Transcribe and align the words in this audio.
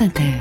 France 0.00 0.08
Inter. 0.08 0.32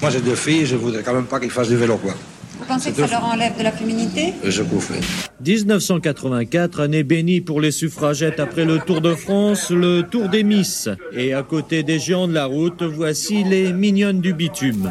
Moi 0.00 0.10
j'ai 0.10 0.20
deux 0.20 0.36
filles, 0.36 0.66
je 0.66 0.76
voudrais 0.76 1.02
quand 1.02 1.14
même 1.14 1.24
pas 1.24 1.40
qu'ils 1.40 1.50
fassent 1.50 1.68
du 1.68 1.76
vélo 1.76 1.96
quoi. 1.96 2.14
Vous 2.58 2.64
pensez 2.64 2.92
que 2.92 2.98
ça 2.98 3.06
leur 3.08 3.24
enlève 3.24 3.58
de 3.58 3.64
la 3.64 3.72
féminité? 3.72 4.32
Je 4.44 4.62
confie. 4.62 5.00
1984, 5.44 6.80
année 6.80 7.02
bénie 7.02 7.40
pour 7.40 7.60
les 7.60 7.72
suffragettes 7.72 8.38
après 8.38 8.64
le 8.64 8.78
Tour 8.78 9.00
de 9.00 9.14
France, 9.14 9.70
le 9.70 10.02
Tour 10.02 10.28
des 10.28 10.44
Miss. 10.44 10.88
Et 11.12 11.34
à 11.34 11.42
côté 11.42 11.82
des 11.82 11.98
géants 11.98 12.28
de 12.28 12.34
la 12.34 12.46
route, 12.46 12.82
voici 12.82 13.42
les 13.42 13.72
mignonnes 13.72 14.20
du 14.20 14.32
bitume. 14.32 14.90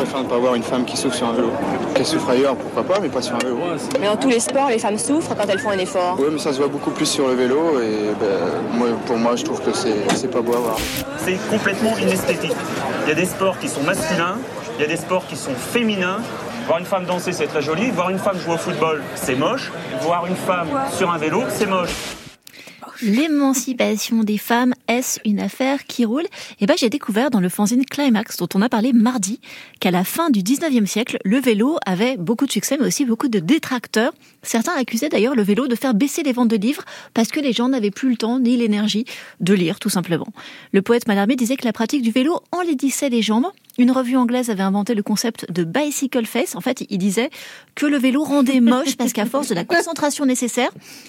Je 0.00 0.06
préfère 0.06 0.24
ne 0.24 0.28
pas 0.30 0.38
voir 0.38 0.54
une 0.54 0.62
femme 0.62 0.86
qui 0.86 0.96
souffre 0.96 1.14
sur 1.14 1.28
un 1.28 1.34
vélo. 1.34 1.50
Qu'elle 1.94 2.06
souffre 2.06 2.30
ailleurs, 2.30 2.56
pourquoi 2.56 2.84
pas, 2.84 3.00
mais 3.02 3.10
pas 3.10 3.20
sur 3.20 3.34
un 3.34 3.38
vélo. 3.38 3.58
Mais 4.00 4.06
dans 4.06 4.16
tous 4.16 4.30
les 4.30 4.40
sports, 4.40 4.70
les 4.70 4.78
femmes 4.78 4.96
souffrent 4.96 5.34
quand 5.36 5.46
elles 5.46 5.58
font 5.58 5.68
un 5.68 5.78
effort. 5.78 6.16
Oui, 6.18 6.28
mais 6.32 6.38
ça 6.38 6.54
se 6.54 6.58
voit 6.58 6.68
beaucoup 6.68 6.90
plus 6.90 7.04
sur 7.04 7.28
le 7.28 7.34
vélo 7.34 7.78
et 7.82 8.14
ben, 8.18 8.78
moi, 8.78 8.88
pour 9.04 9.18
moi, 9.18 9.36
je 9.36 9.44
trouve 9.44 9.60
que 9.60 9.72
c'est 9.74 10.30
pas 10.30 10.40
beau 10.40 10.54
à 10.54 10.58
voir. 10.58 10.76
C'est 11.18 11.36
complètement 11.50 11.94
inesthétique. 11.98 12.56
Il 13.04 13.08
y 13.10 13.12
a 13.12 13.14
des 13.14 13.26
sports 13.26 13.58
qui 13.58 13.68
sont 13.68 13.82
masculins, 13.82 14.38
il 14.78 14.80
y 14.80 14.84
a 14.86 14.88
des 14.88 14.96
sports 14.96 15.26
qui 15.26 15.36
sont 15.36 15.54
féminins. 15.54 16.20
Voir 16.66 16.78
une 16.78 16.86
femme 16.86 17.04
danser, 17.04 17.32
c'est 17.32 17.48
très 17.48 17.60
joli. 17.60 17.90
Voir 17.90 18.08
une 18.08 18.18
femme 18.18 18.38
jouer 18.38 18.54
au 18.54 18.58
football, 18.58 19.02
c'est 19.16 19.34
moche. 19.34 19.70
Voir 20.00 20.24
une 20.24 20.36
femme 20.36 20.68
sur 20.96 21.10
un 21.10 21.18
vélo, 21.18 21.42
c'est 21.50 21.66
moche. 21.66 21.90
L'émancipation 23.02 24.24
des 24.24 24.36
femmes, 24.36 24.74
est-ce 24.86 25.20
une 25.24 25.40
affaire 25.40 25.86
qui 25.86 26.04
roule? 26.04 26.26
Eh 26.60 26.66
ben, 26.66 26.74
j'ai 26.76 26.90
découvert 26.90 27.30
dans 27.30 27.40
le 27.40 27.48
fanzine 27.48 27.84
Climax, 27.86 28.36
dont 28.36 28.48
on 28.54 28.60
a 28.60 28.68
parlé 28.68 28.92
mardi, 28.92 29.40
qu'à 29.80 29.90
la 29.90 30.04
fin 30.04 30.28
du 30.28 30.40
19e 30.40 30.84
siècle, 30.84 31.16
le 31.24 31.38
vélo 31.38 31.78
avait 31.86 32.18
beaucoup 32.18 32.46
de 32.46 32.52
succès, 32.52 32.76
mais 32.78 32.86
aussi 32.86 33.06
beaucoup 33.06 33.28
de 33.28 33.38
détracteurs. 33.38 34.12
Certains 34.42 34.74
accusaient 34.74 35.08
d'ailleurs 35.08 35.34
le 35.34 35.42
vélo 35.42 35.66
de 35.66 35.74
faire 35.74 35.94
baisser 35.94 36.22
les 36.22 36.32
ventes 36.32 36.48
de 36.48 36.56
livres 36.56 36.84
parce 37.14 37.28
que 37.28 37.40
les 37.40 37.52
gens 37.52 37.70
n'avaient 37.70 37.90
plus 37.90 38.10
le 38.10 38.16
temps 38.16 38.38
ni 38.38 38.56
l'énergie 38.56 39.06
de 39.40 39.54
lire, 39.54 39.78
tout 39.78 39.90
simplement. 39.90 40.28
Le 40.72 40.82
poète 40.82 41.08
Mallarmé 41.08 41.36
disait 41.36 41.56
que 41.56 41.64
la 41.64 41.72
pratique 41.72 42.02
du 42.02 42.10
vélo 42.10 42.40
enlaidissait 42.52 43.08
les 43.08 43.22
jambes. 43.22 43.46
Une 43.80 43.92
revue 43.92 44.18
anglaise 44.18 44.50
avait 44.50 44.62
inventé 44.62 44.94
le 44.94 45.02
concept 45.02 45.50
de 45.50 45.64
bicycle 45.64 46.26
face. 46.26 46.54
En 46.54 46.60
fait, 46.60 46.84
il 46.90 46.98
disait 46.98 47.30
que 47.74 47.86
le 47.86 47.96
vélo 47.96 48.22
rendait 48.22 48.60
moche 48.60 48.94
parce 48.98 49.14
qu'à 49.14 49.24
force 49.24 49.48
de 49.48 49.54
la 49.54 49.64
concentration 49.64 50.26
nécessaire, 50.26 50.68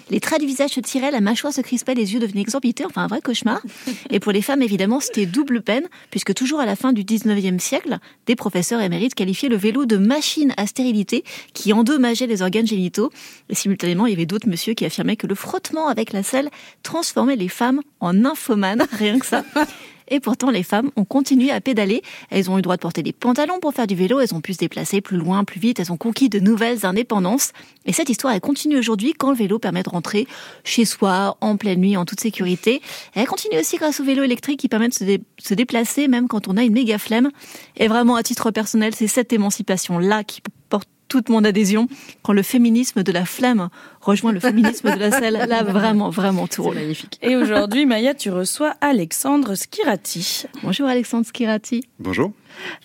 les 0.10 0.22
traits 0.22 0.40
du 0.40 0.48
visage 0.48 0.70
se 0.70 0.80
tiraient, 0.80 1.12
la 1.12 1.20
mâchoire 1.20 1.52
se 1.52 1.60
crispait, 1.60 1.96
les 1.96 2.14
yeux 2.14 2.22
devenaient 2.22 2.40
exorbités, 2.40 2.86
enfin 2.86 3.02
un 3.02 3.08
vrai 3.08 3.20
cauchemar. 3.20 3.62
Et 4.10 4.22
pour 4.22 4.32
les 4.32 4.42
femmes, 4.42 4.62
évidemment, 4.62 5.02
c'était 5.02 5.26
double 5.26 5.62
peine, 5.62 5.84
puisque 6.12 6.34
toujours 6.34 6.62
à 6.62 6.66
la 6.66 6.78
fin 6.78 6.94
du 6.94 7.04
19e 7.04 7.60
siècle, 7.60 7.98
des 8.26 8.38
professeurs 8.38 8.80
émérites 8.80 9.16
qualifiaient 9.16 9.50
le 9.50 9.58
vélo 9.58 9.86
de 9.86 9.98
machine 9.98 10.54
à 10.56 10.66
stérilité 10.66 11.26
qui 11.54 11.74
endommageait 11.74 12.26
les 12.26 12.42
organes 12.42 12.68
génitaux. 12.68 13.12
Et 13.50 13.56
simultanément, 13.56 14.06
il 14.06 14.12
y 14.12 14.16
avait 14.16 14.26
d'autres 14.26 14.48
monsieur 14.48 14.76
qui 14.76 14.86
affirmaient 14.86 15.18
que 15.18 15.28
le 15.28 15.36
frottement 15.36 15.90
avec 15.90 16.14
la 16.14 16.24
selle 16.24 16.50
transformait 16.84 17.36
les 17.36 17.50
femmes 17.50 17.82
en 18.00 18.14
nymphomanes, 18.14 18.88
rien 18.94 19.20
que 19.20 19.26
ça. 19.26 19.44
Et 20.12 20.20
pourtant, 20.20 20.52
les 20.52 20.62
femmes 20.62 20.92
ont 20.98 21.06
continué 21.06 21.52
à 21.52 21.62
pédaler. 21.62 22.04
Elles 22.30 22.52
ont 22.52 22.54
eu 22.54 22.58
le 22.58 22.62
droit 22.62 22.76
de 22.76 22.82
porter 22.82 23.02
des 23.02 23.14
pantalons 23.14 23.60
pour 23.60 23.74
faire 23.74 23.88
du 23.88 23.96
vélo. 23.96 24.20
Elles 24.20 24.36
ont 24.36 24.42
pu 24.42 24.54
se 24.54 24.60
déplacer 24.60 25.00
plus 25.00 25.18
loin, 25.18 25.46
plus 25.46 25.60
vite. 25.60 25.80
Elles 25.80 25.92
ont 25.92 25.98
conquis 25.98 26.28
de 26.28 26.40
nouvelles 26.40 26.86
indépendances. 26.86 27.54
Et 27.86 27.94
cette 27.94 28.10
histoire, 28.10 28.34
elle 28.34 28.42
continue 28.42 28.78
aujourd'hui 28.78 29.14
quand 29.18 29.32
le 29.32 29.38
vélo 29.38 29.58
permet 29.58 29.84
de 29.84 29.90
rentrer 29.90 30.28
chez 30.66 30.84
soi, 30.84 31.38
en 31.40 31.56
pleine 31.56 31.80
nuit, 31.80 31.96
en 31.96 32.04
toute 32.06 32.20
sécurité. 32.20 32.82
elle 33.16 33.26
continue 33.26 33.58
aussi 33.58 33.78
grâce 33.78 34.02
au 34.02 34.04
vélo 34.04 34.24
électrique 34.24 34.60
qui 34.60 34.68
permet 34.68 34.90
de 34.90 34.94
se, 34.94 35.18
se 35.40 35.54
déplacer 35.54 36.10
même 36.10 36.28
quand 36.28 36.50
on 36.50 36.58
a 36.58 36.64
une 36.64 36.74
méga 36.74 36.98
flemme. 36.98 37.32
Et 37.78 37.88
vraiment, 37.88 38.18
à 38.18 38.24
titre 38.24 38.52
personnel, 38.52 38.94
c'est 38.94 39.08
cette 39.08 39.32
émancipation-là 39.32 40.26
qui 40.26 40.42
toute 41.12 41.28
mon 41.28 41.44
adhésion 41.44 41.90
quand 42.24 42.32
le 42.32 42.42
féminisme 42.42 43.04
de 43.04 43.12
la 43.12 43.26
flemme 43.26 43.68
rejoint 44.00 44.32
le 44.32 44.40
féminisme 44.40 44.94
de 44.94 44.98
la 44.98 45.12
selle. 45.12 45.34
Là, 45.34 45.62
vraiment, 45.68 46.10
vraiment 46.10 46.48
tout 46.48 46.64
roule. 46.64 46.76
magnifique. 46.76 47.20
Et 47.22 47.36
aujourd'hui, 47.36 47.86
Maya, 47.86 48.14
tu 48.14 48.30
reçois 48.30 48.76
Alexandre 48.80 49.56
Skirati. 49.56 50.46
Bonjour 50.64 50.88
Alexandre 50.88 51.26
Skirati. 51.26 51.84
Bonjour. 52.00 52.32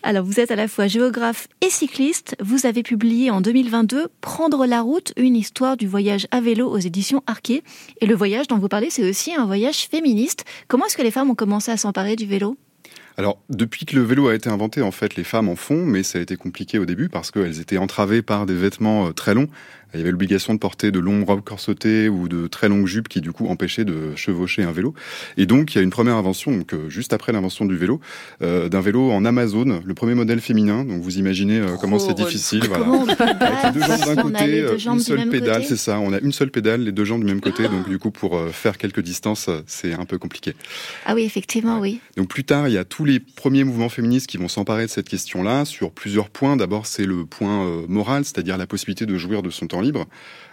Alors, 0.03 0.25
vous 0.25 0.41
êtes 0.41 0.51
à 0.51 0.57
la 0.57 0.67
fois 0.67 0.89
géographe 0.89 1.47
et 1.61 1.71
cycliste. 1.71 2.35
Vous 2.41 2.67
avez 2.67 2.83
publié 2.83 3.31
en 3.31 3.41
2022 3.41 4.09
Prendre 4.21 4.67
la 4.67 4.81
route, 4.81 5.13
une 5.17 5.37
histoire 5.37 5.77
du 5.77 5.87
voyage 5.87 6.27
à 6.33 6.41
vélo 6.41 6.69
aux 6.69 6.79
éditions 6.79 7.23
Arquet. 7.29 7.63
Et 8.01 8.07
le 8.07 8.17
voyage 8.17 8.49
dont 8.49 8.59
vous 8.59 8.69
parlez, 8.69 8.91
c'est 8.91 9.09
aussi 9.09 9.37
un 9.37 9.47
voyage 9.47 9.87
féministe. 9.89 10.45
Comment 10.67 10.87
est-ce 10.87 10.97
que 10.97 11.03
les 11.03 11.13
femmes 11.13 11.31
ont 11.31 11.37
commencé 11.37 11.71
à 11.71 11.77
s'emparer 11.77 12.17
du 12.17 12.27
vélo? 12.27 12.57
Alors, 13.19 13.43
depuis 13.49 13.87
que 13.87 13.97
le 13.97 14.03
vélo 14.03 14.29
a 14.29 14.35
été 14.35 14.51
inventé, 14.51 14.83
en 14.83 14.91
fait, 14.91 15.17
les 15.17 15.25
femmes 15.25 15.49
en 15.49 15.57
font, 15.57 15.87
mais 15.87 16.03
ça 16.03 16.19
a 16.19 16.23
été 16.23 16.37
compliqué 16.37 16.79
au 16.79 16.85
début 16.85 17.09
parce 17.09 17.31
qu'elles 17.31 17.61
étaient 17.61 17.79
entravées 17.79 18.21
par 18.21 18.45
des 18.45 18.55
vêtements 18.55 19.09
euh, 19.09 19.13
très 19.13 19.33
longs. 19.33 19.49
Il 19.97 20.01
y 20.01 20.03
avait 20.03 20.11
l'obligation 20.11 20.53
de 20.53 20.59
porter 20.59 20.91
de 20.91 20.99
longues 20.99 21.27
robes 21.27 21.43
corsetées 21.43 22.11
ou 22.11 22.29
de 22.29 22.47
très 22.49 22.69
longues 22.69 22.87
jupes 22.87 23.09
qui, 23.09 23.23
du 23.23 23.33
coup, 23.33 23.47
empêchaient 23.49 23.87
de 23.87 24.15
chevaucher 24.15 24.63
un 24.63 24.73
vélo. 24.73 24.95
Et 25.39 25.47
donc, 25.47 25.75
il 25.75 25.79
y 25.79 25.81
a 25.81 25.83
une 25.83 25.91
première 25.91 26.17
invention, 26.17 26.55
donc, 26.55 26.75
euh, 26.75 26.91
juste 26.91 27.15
après 27.15 27.33
l'invention 27.33 27.65
du 27.65 27.77
vélo, 27.77 28.01
euh, 28.43 28.69
d'un 28.69 28.83
vélo 28.83 29.11
en 29.11 29.25
Amazon, 29.25 29.81
le 29.83 29.95
premier 29.95 30.15
modèle 30.15 30.41
féminin. 30.41 30.85
Donc, 30.85 31.01
vous 31.01 31.19
imaginez 31.19 31.59
euh, 31.59 31.77
comment 31.81 31.99
c'est 31.99 32.15
difficile. 32.15 32.65
Voilà. 32.69 32.87
Avec 32.87 33.75
les 33.75 33.81
deux 33.81 33.87
jambes 33.87 34.15
d'un 34.15 34.23
côté, 34.23 34.67
une 34.87 35.01
seule 35.01 35.29
pédale, 35.31 35.65
c'est 35.65 35.77
ça. 35.77 35.99
On 35.99 36.13
a 36.13 36.21
une 36.21 36.33
seule 36.33 36.51
pédale, 36.51 36.83
les 36.83 36.93
deux 36.93 37.05
jambes 37.05 37.21
du 37.21 37.27
même 37.27 37.41
côté. 37.41 37.65
Donc, 37.65 37.89
du 37.89 37.99
coup, 37.99 38.11
pour 38.11 38.39
faire 38.53 38.77
quelques 38.77 39.01
distances, 39.01 39.49
c'est 39.67 39.95
un 39.95 40.05
peu 40.05 40.19
compliqué. 40.19 40.55
Ah 41.07 41.15
oui, 41.15 41.25
effectivement, 41.25 41.81
oui. 41.81 42.01
Donc, 42.19 42.29
plus 42.29 42.45
tard, 42.45 42.69
il 42.69 42.75
y 42.75 42.79
a 42.79 42.85
tous 42.85 43.07
les 43.07 43.21
premiers 43.21 43.65
mouvements 43.65 43.89
féministes 43.89 44.27
qui 44.27 44.37
vont 44.37 44.49
s'emparer 44.49 44.85
de 44.85 44.91
cette 44.91 45.09
question-là 45.09 45.65
sur 45.65 45.91
plusieurs 45.91 46.29
points. 46.29 46.57
D'abord, 46.57 46.87
c'est 46.87 47.07
le 47.07 47.25
point 47.25 47.87
moral, 47.89 48.25
c'est-à-dire 48.25 48.59
la 48.59 48.67
possibilité 48.67 49.07
de 49.07 49.17
jouir 49.17 49.43
de 49.43 49.51
son 49.51 49.67
temps 49.67 49.81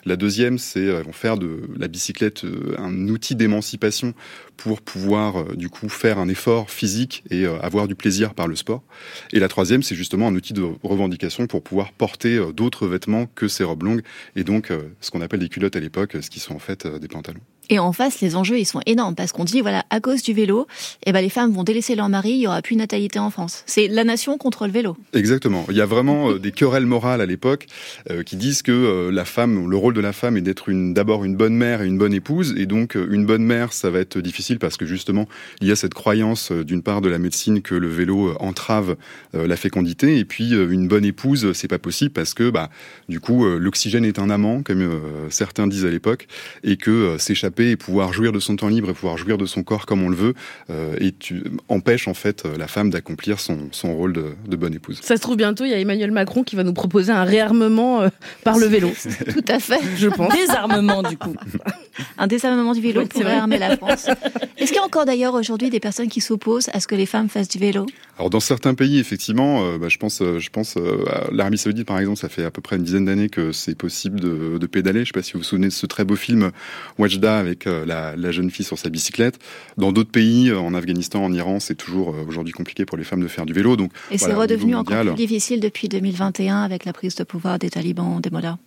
La 0.05 0.15
deuxième, 0.17 0.57
c'est 0.57 0.87
euh, 0.87 1.01
vont 1.01 1.13
faire 1.13 1.37
de 1.37 1.61
la 1.77 1.87
bicyclette 1.87 2.43
euh, 2.43 2.75
un 2.77 3.07
outil 3.07 3.35
d'émancipation 3.35 4.13
pour 4.57 4.81
pouvoir 4.81 5.37
euh, 5.37 5.55
du 5.55 5.69
coup 5.69 5.87
faire 5.87 6.19
un 6.19 6.27
effort 6.27 6.69
physique 6.69 7.23
et 7.29 7.45
avoir 7.45 7.87
du 7.87 7.95
plaisir 7.95 8.33
par 8.33 8.47
le 8.47 8.55
sport. 8.55 8.83
Et 9.31 9.39
la 9.39 9.47
troisième, 9.47 9.83
c'est 9.83 9.95
justement 9.95 10.27
un 10.27 10.35
outil 10.35 10.53
de 10.53 10.63
revendication 10.83 11.47
pour 11.47 11.63
pouvoir 11.63 11.93
porter 11.93 12.39
d'autres 12.53 12.87
vêtements 12.87 13.27
que 13.27 13.47
ces 13.47 13.63
robes 13.63 13.83
longues 13.83 14.01
et 14.35 14.43
donc 14.43 14.71
ce 14.99 15.11
qu'on 15.11 15.21
appelle 15.21 15.39
des 15.39 15.49
culottes 15.49 15.75
à 15.75 15.79
l'époque, 15.79 16.17
ce 16.21 16.29
qui 16.29 16.39
sont 16.39 16.55
en 16.55 16.59
fait 16.59 16.87
des 16.87 17.07
pantalons. 17.07 17.41
Et 17.69 17.79
en 17.79 17.93
face, 17.93 18.19
les 18.21 18.35
enjeux, 18.35 18.59
ils 18.59 18.65
sont 18.65 18.81
énormes 18.85 19.15
parce 19.15 19.31
qu'on 19.31 19.45
dit, 19.45 19.61
voilà, 19.61 19.85
à 19.89 19.99
cause 19.99 20.21
du 20.21 20.33
vélo, 20.33 20.67
eh 21.05 21.11
ben, 21.11 21.21
les 21.21 21.29
femmes 21.29 21.51
vont 21.51 21.63
délaisser 21.63 21.95
leur 21.95 22.09
mari, 22.09 22.31
il 22.31 22.39
y 22.39 22.47
aura 22.47 22.61
plus 22.61 22.75
de 22.75 22.79
natalité 22.79 23.19
en 23.19 23.29
France. 23.29 23.63
C'est 23.65 23.87
la 23.87 24.03
nation 24.03 24.37
contre 24.37 24.65
le 24.65 24.73
vélo. 24.73 24.97
Exactement. 25.13 25.65
Il 25.69 25.77
y 25.77 25.81
a 25.81 25.85
vraiment 25.85 26.31
euh, 26.31 26.39
des 26.39 26.51
querelles 26.51 26.85
morales 26.85 27.21
à 27.21 27.25
l'époque 27.25 27.67
euh, 28.09 28.23
qui 28.23 28.35
disent 28.35 28.61
que 28.61 28.71
euh, 28.71 29.11
la 29.11 29.25
femme, 29.25 29.69
le 29.69 29.77
rôle 29.77 29.93
de 29.93 30.01
la 30.01 30.13
femme 30.13 30.35
est 30.37 30.41
d'être 30.41 30.71
d'abord 30.71 31.23
une 31.23 31.35
bonne 31.35 31.55
mère 31.55 31.81
et 31.81 31.87
une 31.87 31.97
bonne 31.97 32.13
épouse. 32.13 32.53
Et 32.57 32.65
donc, 32.65 32.95
une 32.95 33.25
bonne 33.25 33.43
mère, 33.43 33.71
ça 33.71 33.89
va 33.89 33.99
être 33.99 34.19
difficile 34.19 34.59
parce 34.59 34.77
que 34.77 34.85
justement, 34.85 35.27
il 35.61 35.67
y 35.67 35.71
a 35.71 35.75
cette 35.75 35.93
croyance 35.93 36.51
d'une 36.51 36.83
part 36.83 37.01
de 37.01 37.09
la 37.09 37.17
médecine 37.17 37.61
que 37.61 37.75
le 37.75 37.87
vélo 37.87 38.35
entrave 38.39 38.95
la 39.33 39.55
fécondité. 39.55 40.17
Et 40.17 40.25
puis, 40.25 40.51
une 40.51 40.87
bonne 40.87 41.05
épouse, 41.05 41.53
c'est 41.53 41.67
pas 41.67 41.79
possible 41.79 42.11
parce 42.11 42.33
que, 42.33 42.49
bah, 42.49 42.69
du 43.09 43.19
coup, 43.19 43.45
l'oxygène 43.45 44.05
est 44.05 44.19
un 44.19 44.29
amant, 44.29 44.63
comme 44.63 45.01
certains 45.29 45.67
disent 45.67 45.85
à 45.85 45.89
l'époque, 45.89 46.27
et 46.63 46.77
que 46.77 47.17
s'échapper 47.17 47.52
et 47.59 47.75
pouvoir 47.75 48.13
jouir 48.13 48.31
de 48.31 48.39
son 48.39 48.55
temps 48.55 48.67
libre 48.67 48.89
et 48.89 48.93
pouvoir 48.93 49.17
jouir 49.17 49.37
de 49.37 49.45
son 49.45 49.63
corps 49.63 49.85
comme 49.85 50.03
on 50.03 50.09
le 50.09 50.15
veut, 50.15 50.33
euh, 50.69 50.95
et 50.99 51.11
tu 51.11 51.43
empêches 51.69 52.07
en 52.07 52.13
fait 52.13 52.45
la 52.45 52.67
femme 52.67 52.89
d'accomplir 52.89 53.39
son, 53.39 53.69
son, 53.71 53.95
rôle 53.95 54.13
de, 54.13 54.33
de, 54.47 54.55
bonne 54.55 54.73
épouse. 54.73 54.99
Ça 55.01 55.15
se 55.15 55.21
trouve 55.21 55.37
bientôt, 55.37 55.65
il 55.65 55.71
y 55.71 55.73
a 55.73 55.79
Emmanuel 55.79 56.11
Macron 56.11 56.43
qui 56.43 56.55
va 56.55 56.63
nous 56.63 56.73
proposer 56.73 57.11
un 57.11 57.23
réarmement 57.23 58.01
euh, 58.01 58.09
par 58.43 58.57
le 58.57 58.65
vélo. 58.65 58.91
Tout 59.33 59.45
à 59.47 59.59
fait, 59.59 59.79
je 59.97 60.07
pense. 60.07 60.33
Désarmement 60.33 61.03
du 61.03 61.17
coup. 61.17 61.35
un 62.17 62.27
désarmement 62.27 62.73
du 62.73 62.81
vélo 62.81 63.01
oui, 63.01 63.07
pour 63.07 63.23
réarmer 63.23 63.57
la 63.57 63.77
France. 63.77 64.07
Est-ce 64.57 64.67
qu'il 64.71 64.77
y 64.77 64.79
a 64.79 64.83
encore 64.83 65.05
d'ailleurs 65.05 65.33
aujourd'hui 65.33 65.69
des 65.69 65.79
personnes 65.79 66.09
qui 66.09 66.21
s'opposent 66.21 66.69
à 66.73 66.79
ce 66.79 66.87
que 66.87 66.95
les 66.95 67.05
femmes 67.05 67.29
fassent 67.29 67.49
du 67.49 67.59
vélo? 67.59 67.85
Alors 68.17 68.29
dans 68.29 68.39
certains 68.39 68.73
pays, 68.73 68.99
effectivement, 68.99 69.65
euh, 69.65 69.77
bah, 69.77 69.89
je 69.89 69.97
pense, 69.97 70.19
je 70.19 70.49
pense 70.49 70.77
à 70.77 71.31
l'Arabie 71.31 71.57
Saoudite 71.57 71.87
par 71.87 71.99
exemple, 71.99 72.19
ça 72.19 72.29
fait 72.29 72.45
à 72.45 72.51
peu 72.51 72.61
près 72.61 72.75
une 72.75 72.83
dizaine 72.83 73.05
d'années 73.05 73.29
que 73.29 73.51
c'est 73.51 73.75
possible 73.75 74.19
de, 74.19 74.57
de, 74.57 74.67
pédaler. 74.67 74.99
Je 74.99 75.01
ne 75.01 75.05
sais 75.05 75.11
pas 75.11 75.23
si 75.23 75.33
vous 75.33 75.39
vous 75.39 75.45
souvenez 75.45 75.67
de 75.67 75.73
ce 75.73 75.85
très 75.85 76.03
beau 76.05 76.15
film 76.15 76.51
Wajda 76.97 77.37
avec 77.37 77.67
euh, 77.67 77.85
la, 77.85 78.31
jeune 78.31 78.49
fille 78.49 78.65
sur 78.65 78.77
sa 78.77 78.89
bicyclette. 78.89 79.39
Dans 79.77 79.91
d'autres 79.91 80.11
pays, 80.11 80.49
euh, 80.49 80.59
en 80.59 80.73
Afghanistan, 80.73 81.23
en 81.23 81.33
Iran, 81.33 81.59
c'est 81.59 81.75
toujours 81.75 82.09
euh, 82.09 82.25
aujourd'hui 82.27 82.53
compliqué 82.53 82.85
pour 82.85 82.97
les 82.97 83.03
femmes 83.03 83.21
de 83.21 83.27
faire 83.27 83.45
du 83.45 83.53
vélo. 83.53 83.75
Donc, 83.75 83.91
Et 84.11 84.17
c'est 84.17 84.33
redevenu 84.33 84.75
encore 84.75 85.01
plus 85.01 85.13
difficile 85.13 85.59
depuis 85.59 85.87
2021 85.87 86.61
avec 86.61 86.85
la 86.85 86.93
prise 86.93 87.15
de 87.15 87.23
pouvoir 87.23 87.59
des 87.59 87.69
talibans, 87.69 88.19
des 88.21 88.29
mollahs? 88.29 88.57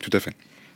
Tout 0.00 0.10
à 0.12 0.20
fait. 0.20 0.34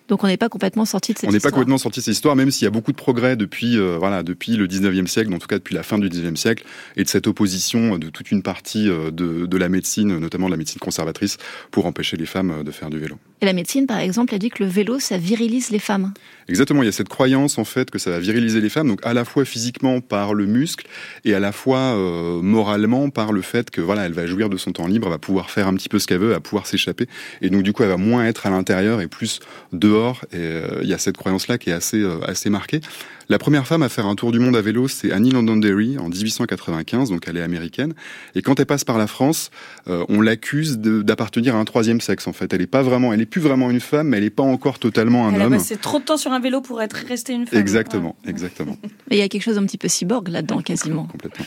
Donc 0.09 0.23
on 0.23 0.27
n'est 0.27 0.37
pas 0.37 0.49
complètement 0.49 0.85
sorti 0.85 1.12
de 1.12 1.19
cette 1.19 1.29
histoire. 1.29 1.31
On 1.31 1.35
n'est 1.35 1.41
pas 1.41 1.51
complètement 1.51 1.79
sorti 1.79 2.01
de 2.01 2.05
cette 2.05 2.15
histoire, 2.15 2.37
même 2.37 2.51
s'il 2.51 2.65
y 2.65 2.69
a 2.69 2.71
beaucoup 2.71 2.93
de 2.93 2.97
progrès 2.97 3.37
depuis, 3.37 3.79
voilà, 3.99 4.23
depuis 4.23 4.56
le 4.56 4.67
19e 4.67 5.06
siècle, 5.06 5.33
en 5.33 5.39
tout 5.39 5.47
cas 5.47 5.56
depuis 5.56 5.75
la 5.75 5.83
fin 5.83 5.99
du 5.99 6.09
19e 6.09 6.37
siècle, 6.37 6.65
et 6.97 7.05
de 7.05 7.09
cette 7.09 7.27
opposition 7.27 7.97
de 7.99 8.11
toute 8.11 8.31
une 8.31 8.43
partie 8.43 8.85
de, 8.85 9.11
de, 9.47 9.56
la 9.56 9.69
médecine, 9.69 10.19
notamment 10.19 10.47
de 10.47 10.53
la 10.53 10.56
médecine 10.56 10.79
conservatrice, 10.79 11.39
pour 11.71 11.87
empêcher 11.87 12.17
les 12.17 12.27
femmes 12.27 12.65
de 12.65 12.71
faire 12.71 12.91
du 12.91 12.99
vélo. 12.99 13.17
Et 13.41 13.47
la 13.47 13.53
médecine, 13.53 13.87
par 13.87 13.99
exemple, 13.99 14.35
a 14.35 14.39
dit 14.39 14.51
que 14.51 14.62
le 14.62 14.69
vélo, 14.69 14.99
ça 14.99 15.17
virilise 15.19 15.71
les 15.71 15.79
femmes. 15.79 16.12
Exactement, 16.49 16.83
il 16.83 16.87
y 16.87 16.89
a 16.89 16.93
cette 16.93 17.09
croyance 17.09 17.56
en 17.59 17.65
fait 17.65 17.91
que 17.91 17.99
ça 17.99 18.11
va 18.11 18.19
viriliser 18.19 18.61
les 18.61 18.69
femmes, 18.69 18.89
donc 18.89 19.01
à 19.05 19.15
la 19.15 19.25
fois 19.25 19.45
physiquement 19.47 20.01
par 20.01 20.35
le 20.35 20.45
muscle 20.45 20.87
et 21.25 21.35
à 21.35 21.41
la 21.41 21.53
fois 21.53 21.79
euh, 21.79 22.43
moralement 22.43 23.09
par 23.09 23.33
le 23.33 23.41
fait 23.41 23.71
que 23.71 23.81
voilà, 23.81 24.05
elle 24.05 24.12
va 24.12 24.27
jouir 24.27 24.51
de 24.51 24.59
son 24.59 24.73
temps 24.73 24.87
libre, 24.87 25.06
elle 25.06 25.15
va 25.15 25.19
pouvoir 25.19 25.51
faire 25.51 25.69
un 25.69 25.75
petit 25.75 25.89
peu 25.89 25.99
ce 25.99 26.06
qu'elle 26.06 26.19
veut, 26.19 26.29
elle 26.29 26.35
va 26.35 26.41
pouvoir 26.41 26.67
s'échapper, 26.67 27.06
et 27.41 27.49
donc 27.49 27.62
du 27.62 27.73
coup 27.73 27.83
elle 27.83 27.89
va 27.89 27.97
moins 27.97 28.27
être 28.27 28.47
à 28.47 28.51
l'intérieur 28.51 29.01
et 29.01 29.09
plus 29.09 29.41
dehors 29.73 29.94
dehors. 29.94 30.25
Et 30.32 30.61
il 30.82 30.88
y 30.88 30.94
a 30.94 30.99
cette 30.99 31.17
croyance-là 31.17 31.58
qui 31.58 31.70
est 31.70 31.73
assez, 31.73 32.05
assez 32.26 32.50
marquée. 32.50 32.81
La 33.29 33.38
première 33.38 33.67
femme 33.67 33.82
à 33.82 33.88
faire 33.88 34.06
un 34.06 34.17
tour 34.17 34.32
du 34.32 34.38
monde 34.38 34.56
à 34.56 34.61
vélo, 34.61 34.87
c'est 34.88 35.11
Annie 35.11 35.31
Londonderry 35.31 35.96
en 35.99 36.08
1895, 36.08 37.08
donc 37.11 37.23
elle 37.26 37.38
est 37.38 37.43
américaine. 37.43 37.94
Et 38.35 38.43
quand 38.43 38.61
elle 38.61 38.67
passe 38.67 38.85
par 38.85 38.99
la 38.99 39.06
France, 39.06 39.50
on 39.87 40.20
l'accuse 40.20 40.79
d'appartenir 40.79 41.56
à 41.56 41.58
un 41.58 41.64
troisième 41.64 42.00
sexe. 42.00 42.26
En 42.26 42.32
fait, 42.32 42.52
elle 42.52 42.61
est 42.61 42.67
pas 42.67 42.82
vraiment, 42.82 43.12
elle 43.12 43.20
est 43.20 43.26
plus 43.26 43.41
vraiment 43.41 43.70
une 43.70 43.81
femme, 43.81 44.08
mais 44.08 44.19
elle 44.19 44.25
est 44.25 44.31
pas 44.31 44.43
encore 44.43 44.79
totalement 44.79 45.26
un 45.26 45.35
elle 45.35 45.43
homme. 45.43 45.52
a 45.55 45.56
passé 45.56 45.76
trop 45.76 45.99
de 45.99 46.05
temps 46.05 46.17
sur 46.17 46.32
un 46.32 46.41
vélo 46.41 46.61
pour 46.61 46.82
être 46.82 46.96
restée 47.08 47.32
une 47.32 47.46
femme. 47.46 47.58
Exactement, 47.58 48.17
exactement. 48.26 48.76
Mais 49.11 49.17
il 49.17 49.19
y 49.19 49.23
a 49.23 49.29
quelque 49.29 49.43
chose 49.43 49.56
d'un 49.56 49.67
petit 49.67 49.79
peu 49.79 49.88
cyborg 49.88 50.29
là-dedans, 50.29 50.61
quasiment. 50.61 51.05
Complètement. 51.06 51.46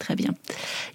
Très 0.00 0.16
bien. 0.16 0.30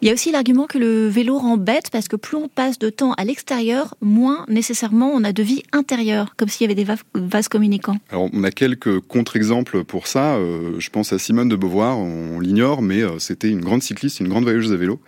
Il 0.02 0.08
y 0.08 0.12
a 0.12 0.14
aussi 0.14 0.32
l'argument 0.32 0.66
que 0.66 0.80
le 0.80 1.08
vélo 1.08 1.38
rend 1.38 1.58
bête 1.58 1.92
parce 1.92 2.08
que 2.08 2.16
plus 2.16 2.36
on 2.36 2.48
passe 2.48 2.80
de 2.80 2.90
temps 2.90 3.14
à 3.14 3.24
l'extérieur, 3.24 3.96
moins 4.02 4.46
nécessairement 4.50 5.12
on 5.14 5.24
a 5.24 5.32
de 5.32 5.44
vie 5.44 5.62
intérieure, 5.74 6.36
comme 6.38 6.50
s'il 6.50 6.64
y 6.64 6.72
avait 6.72 6.84
des 6.84 6.92
vases 7.14 7.48
communicants. 7.48 7.98
Alors 8.10 8.28
on 8.34 8.44
a 8.44 8.50
quelques 8.50 9.00
contre-exemples 9.02 9.84
pour 9.84 10.08
ça. 10.08 10.36
Euh, 10.38 10.80
je 10.80 10.90
pense 10.90 11.14
à 11.14 11.20
Simone 11.20 11.50
de 11.50 11.56
Beauvoir, 11.56 12.00
on, 12.00 12.40
l'ignore, 12.40 12.82
mais 12.82 13.04
euh, 13.04 13.20
c'était 13.20 13.50
une 13.50 13.62
grande 13.62 13.84
cycliste, 13.84 14.20
une 14.20 14.28
grande 14.28 14.44
voyageuse 14.44 14.74
à 14.74 14.76
vélo. 14.76 15.00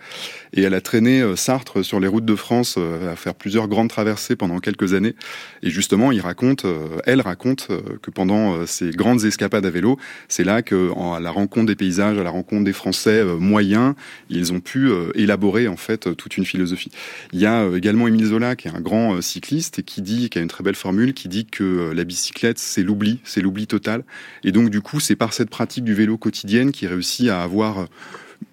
Et 0.52 0.62
elle 0.62 0.74
a 0.74 0.80
traîné 0.80 1.20
euh, 1.20 1.34
Sartre 1.34 1.84
sur 1.84 1.98
les 1.98 2.06
routes 2.06 2.24
de 2.24 2.36
France 2.36 2.78
à 2.78 3.16
faire 3.16 3.34
plusieurs 3.34 3.66
grandes 3.66 3.90
traversées 3.90 4.36
pendant 4.36 4.58
quelques 4.58 4.94
années. 4.94 5.16
Et 5.64 5.70
justement, 5.70 6.12
il 6.12 6.20
raconte, 6.20 6.64
elle 7.04 7.20
raconte 7.20 7.68
que 8.00 8.10
pendant 8.10 8.64
ces 8.66 8.90
grandes 8.90 9.24
escapades 9.24 9.66
à 9.66 9.70
vélo, 9.70 9.98
c'est 10.28 10.44
là 10.44 10.62
que, 10.62 10.90
à 11.14 11.20
la 11.20 11.30
rencontre 11.30 11.66
des 11.66 11.74
paysages, 11.74 12.16
à 12.16 12.22
la 12.22 12.30
rencontre 12.30 12.64
des 12.64 12.72
Français 12.72 13.24
moyens, 13.24 13.87
ils 14.30 14.52
ont 14.52 14.60
pu 14.60 14.88
euh, 14.88 15.10
élaborer 15.14 15.68
en 15.68 15.76
fait 15.76 16.14
toute 16.16 16.36
une 16.36 16.44
philosophie. 16.44 16.90
Il 17.32 17.40
y 17.40 17.46
a 17.46 17.62
euh, 17.62 17.76
également 17.76 18.08
Émile 18.08 18.26
Zola 18.26 18.56
qui 18.56 18.68
est 18.68 18.70
un 18.70 18.80
grand 18.80 19.14
euh, 19.14 19.20
cycliste 19.20 19.78
et 19.78 19.82
qui 19.82 20.02
dit, 20.02 20.28
qui 20.30 20.38
a 20.38 20.42
une 20.42 20.48
très 20.48 20.64
belle 20.64 20.74
formule, 20.74 21.14
qui 21.14 21.28
dit 21.28 21.46
que 21.46 21.92
la 21.94 22.04
bicyclette 22.04 22.58
c'est 22.58 22.82
l'oubli, 22.82 23.20
c'est 23.24 23.40
l'oubli 23.40 23.66
total. 23.66 24.04
Et 24.44 24.52
donc 24.52 24.70
du 24.70 24.80
coup 24.80 25.00
c'est 25.00 25.16
par 25.16 25.32
cette 25.32 25.50
pratique 25.50 25.84
du 25.84 25.94
vélo 25.94 26.18
quotidienne 26.18 26.72
qu'il 26.72 26.88
réussit 26.88 27.28
à 27.28 27.42
avoir 27.42 27.86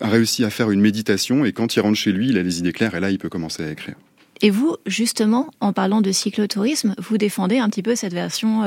à 0.02 0.50
faire 0.50 0.72
une 0.72 0.82
méditation 0.82 1.46
et 1.46 1.54
quand 1.54 1.76
il 1.76 1.80
rentre 1.80 1.98
chez 1.98 2.12
lui, 2.12 2.30
il 2.30 2.38
a 2.38 2.44
les 2.44 2.60
idées 2.60 2.74
claires 2.74 2.96
et 2.96 3.00
là 3.00 3.12
il 3.12 3.18
peut 3.18 3.30
commencer 3.30 3.64
à 3.64 3.72
écrire. 3.72 3.96
Et 4.42 4.50
vous, 4.50 4.76
justement, 4.86 5.50
en 5.62 5.72
parlant 5.72 6.02
de 6.02 6.12
cyclotourisme, 6.12 6.96
vous 6.98 7.18
défendez 7.18 7.60
un 7.60 7.70
petit 7.70 7.84
peu 7.84 7.96
cette 7.96 8.14
version 8.14 8.64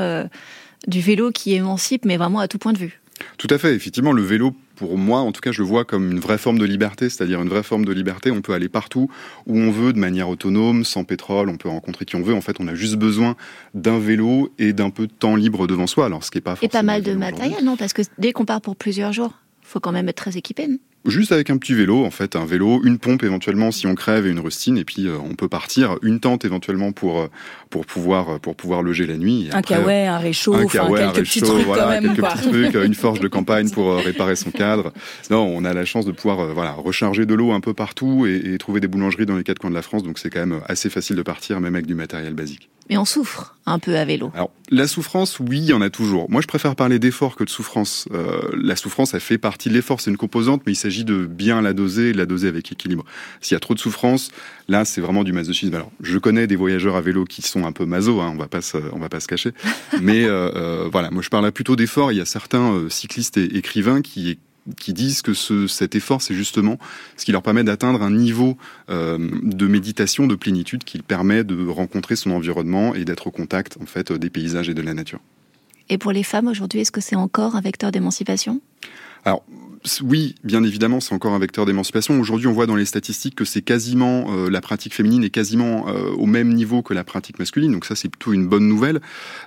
du 0.87 1.01
vélo 1.01 1.31
qui 1.31 1.53
émancipe, 1.53 2.05
mais 2.05 2.17
vraiment 2.17 2.39
à 2.39 2.47
tout 2.47 2.57
point 2.57 2.73
de 2.73 2.79
vue? 2.79 2.99
Tout 3.39 3.47
à 3.51 3.57
fait. 3.57 3.73
Effectivement, 3.73 4.11
le 4.11 4.21
vélo, 4.21 4.53
pour 4.75 4.97
moi, 4.97 5.21
en 5.21 5.31
tout 5.31 5.39
cas, 5.39 5.53
je 5.53 5.61
le 5.61 5.67
vois 5.67 5.85
comme 5.85 6.11
une 6.11 6.19
vraie 6.19 6.37
forme 6.37 6.59
de 6.59 6.65
liberté, 6.65 7.09
c'est-à-dire 7.09 7.41
une 7.41 7.47
vraie 7.47 7.63
forme 7.63 7.85
de 7.85 7.93
liberté. 7.93 8.31
On 8.31 8.41
peut 8.41 8.51
aller 8.53 8.67
partout 8.67 9.09
où 9.47 9.57
on 9.57 9.71
veut, 9.71 9.93
de 9.93 9.97
manière 9.97 10.27
autonome, 10.27 10.83
sans 10.83 11.05
pétrole. 11.05 11.47
On 11.47 11.55
peut 11.55 11.69
rencontrer 11.69 12.03
qui 12.03 12.17
on 12.17 12.21
veut. 12.21 12.33
En 12.33 12.41
fait, 12.41 12.57
on 12.59 12.67
a 12.67 12.75
juste 12.75 12.97
besoin 12.97 13.37
d'un 13.73 13.97
vélo 13.97 14.53
et 14.59 14.73
d'un 14.73 14.89
peu 14.89 15.07
de 15.07 15.13
temps 15.13 15.37
libre 15.37 15.67
devant 15.67 15.87
soi. 15.87 16.05
Alors, 16.05 16.25
ce 16.25 16.31
qui 16.31 16.39
est 16.39 16.41
pas 16.41 16.57
et 16.61 16.67
pas 16.67 16.83
mal 16.83 17.01
de 17.01 17.13
matériel, 17.13 17.63
non? 17.63 17.77
Parce 17.77 17.93
que 17.93 18.01
dès 18.17 18.33
qu'on 18.33 18.43
part 18.43 18.59
pour 18.59 18.75
plusieurs 18.75 19.13
jours, 19.13 19.31
faut 19.61 19.79
quand 19.79 19.93
même 19.93 20.09
être 20.09 20.17
très 20.17 20.35
équipé. 20.35 20.67
Non? 20.67 20.77
Juste 21.05 21.31
avec 21.31 21.49
un 21.49 21.57
petit 21.57 21.73
vélo, 21.73 22.03
en 22.03 22.11
fait, 22.11 22.35
un 22.35 22.45
vélo, 22.45 22.81
une 22.83 22.97
pompe 22.97 23.23
éventuellement 23.23 23.71
si 23.71 23.87
on 23.87 23.95
crève 23.95 24.27
et 24.27 24.31
une 24.31 24.39
rustine, 24.39 24.77
et 24.77 24.83
puis 24.83 25.07
euh, 25.07 25.17
on 25.23 25.33
peut 25.33 25.47
partir, 25.47 25.97
une 26.01 26.19
tente 26.19 26.43
éventuellement 26.43 26.91
pour 26.91 27.21
euh, 27.21 27.27
pour 27.69 27.85
pouvoir 27.85 28.29
euh, 28.29 28.37
pour 28.37 28.57
pouvoir 28.57 28.83
loger 28.83 29.07
la 29.07 29.15
nuit. 29.15 29.49
un 29.53 29.61
kawaii, 29.61 30.07
un 30.07 30.17
réchaud, 30.17 30.55
un 30.55 30.65
quelques 30.65 31.23
petits 31.23 31.41
trucs 31.41 31.65
voilà, 31.65 31.83
quand 31.83 31.89
même, 31.89 32.15
quelques 32.15 32.29
petits 32.29 32.49
trucs, 32.49 32.75
une 32.75 32.93
forge 32.95 33.21
de 33.21 33.29
campagne 33.29 33.69
pour 33.69 33.95
réparer 33.95 34.35
son 34.35 34.51
cadre. 34.51 34.91
Non, 35.29 35.45
on 35.45 35.63
a 35.63 35.73
la 35.73 35.85
chance 35.85 36.05
de 36.05 36.11
pouvoir 36.11 36.53
voilà 36.53 36.73
recharger 36.73 37.25
de 37.25 37.33
l'eau 37.33 37.53
un 37.53 37.61
peu 37.61 37.73
partout 37.73 38.25
et, 38.25 38.53
et 38.53 38.57
trouver 38.57 38.81
des 38.81 38.89
boulangeries 38.89 39.25
dans 39.25 39.37
les 39.37 39.43
quatre 39.43 39.59
coins 39.59 39.69
de 39.69 39.75
la 39.75 39.81
France, 39.81 40.03
donc 40.03 40.19
c'est 40.19 40.29
quand 40.29 40.45
même 40.45 40.59
assez 40.67 40.89
facile 40.89 41.15
de 41.15 41.23
partir, 41.23 41.61
même 41.61 41.75
avec 41.75 41.87
du 41.87 41.95
matériel 41.95 42.33
basique. 42.33 42.69
Mais 42.89 42.97
on 42.97 43.05
souffre 43.05 43.55
un 43.65 43.77
peu 43.77 43.97
à 43.97 44.05
vélo. 44.05 44.31
Alors, 44.33 44.49
la 44.71 44.87
souffrance, 44.87 45.39
oui, 45.39 45.59
il 45.59 45.65
y 45.65 45.73
en 45.73 45.81
a 45.81 45.89
toujours. 45.91 46.29
Moi, 46.29 46.41
je 46.41 46.47
préfère 46.47 46.75
parler 46.75 46.97
d'effort 46.97 47.35
que 47.35 47.43
de 47.43 47.49
souffrance. 47.49 48.07
Euh, 48.11 48.41
la 48.59 48.75
souffrance, 48.75 49.13
elle 49.13 49.19
fait 49.19 49.37
partie 49.37 49.69
de 49.69 49.75
l'effort, 49.75 50.01
c'est 50.01 50.09
une 50.09 50.17
composante, 50.17 50.63
mais 50.65 50.71
il 50.71 50.75
s'agit 50.75 51.03
de 51.03 51.25
bien 51.25 51.61
la 51.61 51.73
doser 51.73 52.13
la 52.13 52.25
doser 52.25 52.47
avec 52.47 52.71
équilibre. 52.71 53.05
S'il 53.41 53.55
y 53.55 53.57
a 53.57 53.59
trop 53.59 53.75
de 53.75 53.79
souffrance, 53.79 54.31
là, 54.67 54.85
c'est 54.85 55.01
vraiment 55.01 55.23
du 55.23 55.33
masochisme. 55.33 55.75
Alors, 55.75 55.91
je 56.01 56.17
connais 56.17 56.47
des 56.47 56.55
voyageurs 56.55 56.95
à 56.95 57.01
vélo 57.01 57.25
qui 57.25 57.41
sont 57.41 57.65
un 57.65 57.71
peu 57.71 57.85
maso, 57.85 58.21
hein, 58.21 58.31
on 58.33 58.37
va 58.37 58.47
pas 58.47 58.61
se, 58.61 58.77
on 58.91 58.99
va 58.99 59.09
pas 59.09 59.19
se 59.19 59.27
cacher. 59.27 59.51
mais 60.01 60.25
euh, 60.25 60.51
euh, 60.55 60.89
voilà, 60.91 61.11
moi, 61.11 61.21
je 61.21 61.29
parle 61.29 61.51
plutôt 61.51 61.75
d'effort. 61.75 62.11
Il 62.11 62.17
y 62.17 62.21
a 62.21 62.25
certains 62.25 62.73
euh, 62.73 62.89
cyclistes 62.89 63.37
et 63.37 63.57
écrivains 63.57 64.01
qui 64.01 64.39
qui 64.77 64.93
disent 64.93 65.21
que 65.21 65.33
ce, 65.33 65.67
cet 65.67 65.95
effort, 65.95 66.21
c'est 66.21 66.33
justement 66.33 66.77
ce 67.17 67.25
qui 67.25 67.31
leur 67.31 67.41
permet 67.41 67.63
d'atteindre 67.63 68.01
un 68.01 68.11
niveau 68.11 68.57
euh, 68.89 69.17
de 69.43 69.67
méditation, 69.67 70.27
de 70.27 70.35
plénitude, 70.35 70.83
qui 70.83 70.99
permet 70.99 71.43
de 71.43 71.67
rencontrer 71.67 72.15
son 72.15 72.31
environnement 72.31 72.95
et 72.95 73.05
d'être 73.05 73.27
au 73.27 73.31
contact 73.31 73.77
en 73.81 73.85
fait 73.85 74.11
des 74.11 74.29
paysages 74.29 74.69
et 74.69 74.73
de 74.73 74.81
la 74.81 74.93
nature. 74.93 75.19
Et 75.89 75.97
pour 75.97 76.11
les 76.11 76.23
femmes 76.23 76.47
aujourd'hui, 76.47 76.81
est-ce 76.81 76.91
que 76.91 77.01
c'est 77.01 77.15
encore 77.15 77.55
un 77.55 77.61
vecteur 77.61 77.91
d'émancipation? 77.91 78.61
Alors, 79.25 79.43
oui, 80.03 80.35
bien 80.43 80.63
évidemment, 80.63 80.99
c'est 80.99 81.13
encore 81.13 81.33
un 81.33 81.39
vecteur 81.39 81.65
d'émancipation. 81.65 82.19
Aujourd'hui, 82.19 82.47
on 82.47 82.53
voit 82.53 82.65
dans 82.65 82.75
les 82.75 82.85
statistiques 82.85 83.35
que 83.35 83.45
c'est 83.45 83.61
quasiment 83.61 84.25
euh, 84.29 84.49
la 84.49 84.61
pratique 84.61 84.93
féminine 84.93 85.23
est 85.23 85.29
quasiment 85.29 85.87
euh, 85.87 86.11
au 86.11 86.25
même 86.25 86.53
niveau 86.53 86.81
que 86.81 86.93
la 86.93 87.03
pratique 87.03 87.39
masculine. 87.39 87.71
Donc 87.71 87.85
ça, 87.85 87.95
c'est 87.95 88.09
plutôt 88.09 88.33
une 88.33 88.47
bonne 88.47 88.67
nouvelle. 88.67 88.99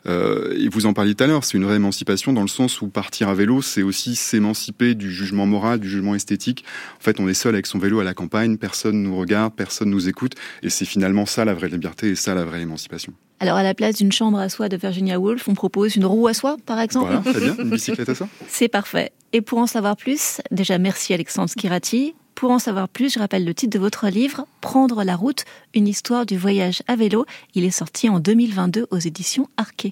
Euh, 0.07 0.55
et 0.57 0.69
vous 0.69 0.87
en 0.87 0.93
parliez 0.93 1.15
tout 1.15 1.25
à 1.25 1.27
l'heure, 1.27 1.45
c'est 1.45 1.59
une 1.59 1.65
réémancipation 1.65 2.33
dans 2.33 2.43
le 2.43 2.49
sens 2.49 2.81
où 2.81 2.89
partir 2.89 3.29
à 3.29 3.35
vélo, 3.35 3.63
c'est 3.63 3.83
aussi 3.83 4.15
s'émanciper 4.15 4.95
du 4.95 5.11
jugement 5.11 5.47
moral, 5.47 5.81
du 5.81 5.89
jugement 5.89 6.15
esthétique. 6.15 6.65
En 6.99 7.03
fait, 7.03 7.21
on 7.21 7.29
est 7.29 7.35
seul 7.35 7.55
avec 7.55 7.67
son 7.67 7.79
vélo 7.79 8.01
à 8.01 8.05
la 8.05 8.15
campagne, 8.15 8.57
personne 8.57 9.03
nous 9.03 9.17
regarde, 9.17 9.55
personne 9.55 9.91
nous 9.91 10.09
écoute, 10.09 10.35
et 10.63 10.71
c'est 10.71 10.85
finalement 10.85 11.27
ça 11.27 11.45
la 11.45 11.55
vraie 11.55 11.69
liberté 11.69 12.09
et 12.11 12.17
ça 12.17 12.35
la 12.35 12.45
vraie 12.45 12.63
émancipation. 12.63 13.13
Alors, 13.43 13.57
à 13.57 13.65
la 13.65 13.75
place 13.75 13.97
d'une 13.97 14.13
chambre 14.13 14.39
à 14.39 14.49
soie 14.49 14.69
de 14.69 14.77
Virginia 14.77 15.19
Woolf, 15.19 15.49
on 15.49 15.55
propose 15.55 15.97
une 15.97 16.05
roue 16.05 16.29
à 16.29 16.33
soie, 16.33 16.59
par 16.65 16.79
exemple 16.79 17.07
Voilà, 17.07 17.23
très 17.23 17.41
bien, 17.41 17.57
une 17.59 17.71
bicyclette 17.71 18.09
à 18.09 18.15
soie. 18.15 18.29
C'est 18.47 18.69
parfait. 18.69 19.11
Et 19.33 19.41
pour 19.41 19.59
en 19.59 19.67
savoir 19.67 19.97
plus, 19.97 20.41
déjà 20.53 20.79
merci 20.79 21.13
Alexandre 21.13 21.51
Skirati. 21.51 22.15
Pour 22.37 22.53
en 22.53 22.61
savoir 22.61 22.89
plus, 22.89 23.13
je 23.13 23.19
rappelle 23.19 23.45
le 23.45 23.53
titre 23.53 23.77
de 23.77 23.81
votre 23.81 24.07
livre, 24.07 24.47
Prendre 24.61 25.03
la 25.03 25.17
route, 25.17 25.45
une 25.75 25.89
histoire 25.89 26.25
du 26.25 26.37
voyage 26.37 26.85
à 26.87 26.95
vélo. 26.95 27.27
Il 27.57 27.65
est 27.65 27.73
sorti 27.73 28.09
en 28.09 28.21
2022 28.21 28.87
aux 28.93 28.99
éditions 28.99 29.49
Arquet. 29.57 29.91